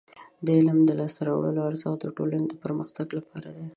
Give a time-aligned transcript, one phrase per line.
[0.45, 3.65] د علم د لاسته راوړنو ارزښت د ټولنې د پرمختګ لپاره دی.